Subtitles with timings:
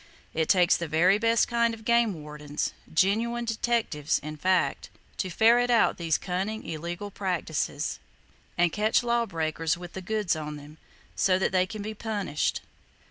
[0.33, 5.69] It takes the very [Page 66] best kind of game wardens,—genuine detectives, in fact,—to ferret
[5.69, 7.99] out these cunning illegal practices,
[8.57, 10.79] and catch lawbreakers "with the goods on them,"
[11.15, 12.61] so that they can be punished.